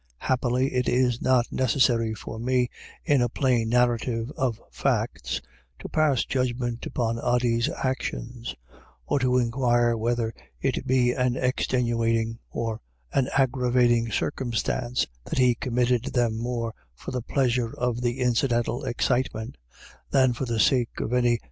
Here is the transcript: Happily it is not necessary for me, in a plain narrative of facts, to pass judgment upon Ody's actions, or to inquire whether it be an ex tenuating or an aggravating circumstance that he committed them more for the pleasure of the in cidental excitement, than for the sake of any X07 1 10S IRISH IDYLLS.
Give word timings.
Happily 0.17 0.73
it 0.73 0.89
is 0.89 1.21
not 1.21 1.51
necessary 1.51 2.15
for 2.15 2.39
me, 2.39 2.69
in 3.05 3.21
a 3.21 3.29
plain 3.29 3.69
narrative 3.69 4.31
of 4.35 4.59
facts, 4.71 5.41
to 5.77 5.87
pass 5.89 6.25
judgment 6.25 6.83
upon 6.87 7.19
Ody's 7.19 7.69
actions, 7.69 8.55
or 9.05 9.19
to 9.19 9.37
inquire 9.37 9.95
whether 9.95 10.33
it 10.59 10.87
be 10.87 11.11
an 11.11 11.37
ex 11.37 11.67
tenuating 11.67 12.39
or 12.49 12.81
an 13.13 13.29
aggravating 13.37 14.11
circumstance 14.11 15.05
that 15.25 15.37
he 15.37 15.53
committed 15.53 16.05
them 16.05 16.35
more 16.35 16.73
for 16.95 17.11
the 17.11 17.21
pleasure 17.21 17.71
of 17.77 18.01
the 18.01 18.21
in 18.21 18.33
cidental 18.33 18.83
excitement, 18.83 19.55
than 20.09 20.33
for 20.33 20.45
the 20.45 20.59
sake 20.59 20.99
of 20.99 21.13
any 21.13 21.13
X07 21.13 21.13
1 21.13 21.13
10S 21.21 21.23
IRISH 21.23 21.29
IDYLLS. 21.35 21.39